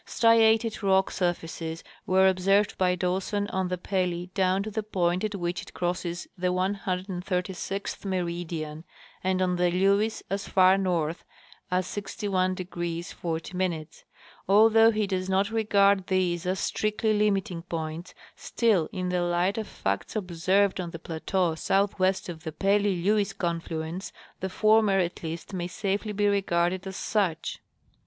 Striated 0.03 0.81
rock 0.81 1.11
surfaces 1.11 1.83
Avere 2.09 2.27
observed 2.27 2.75
by 2.79 2.95
Daw 2.95 3.19
son 3.19 3.47
on 3.49 3.67
the 3.67 3.77
Pelly 3.77 4.31
down 4.33 4.63
to 4.63 4.71
the 4.71 4.81
point 4.81 5.23
at 5.23 5.35
which 5.35 5.61
it 5.61 5.75
crosses 5.75 6.27
the 6.35 6.47
136th 6.47 8.03
meridian 8.03 8.83
and 9.23 9.43
on 9.43 9.57
the 9.57 9.65
LcAves 9.69 10.23
as 10.27 10.47
far 10.47 10.75
north 10.79 11.23
as 11.69 11.85
61° 11.85 13.13
40'. 13.13 14.03
Although 14.49 14.89
he 14.89 15.05
does 15.05 15.29
not 15.29 15.51
regard 15.51 16.07
these 16.07 16.47
as 16.47 16.59
strictly 16.59 17.13
limiting 17.13 17.61
points, 17.61 18.15
still, 18.35 18.89
in 18.91 19.09
the 19.09 19.21
light 19.21 19.59
of 19.59 19.67
facts 19.67 20.15
observed 20.15 20.79
on 20.81 20.89
the 20.89 20.97
plateau 20.97 21.53
southwest 21.53 22.27
of 22.27 22.43
the 22.43 22.51
Pelly 22.51 23.03
LcAves 23.03 23.37
confluence, 23.37 24.11
the 24.39 24.49
former 24.49 24.97
at 24.97 25.21
least 25.21 25.53
may 25.53 25.67
safely 25.67 26.11
be 26.11 26.25
regarded 26.25 26.87
as 26.87 26.95
such. 26.95 27.59